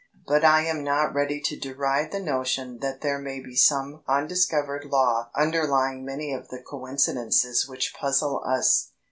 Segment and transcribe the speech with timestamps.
[0.25, 4.85] But I am not ready to deride the notion that there may be some undiscovered
[4.85, 8.93] law underlying many of the coincidences which puzzle us.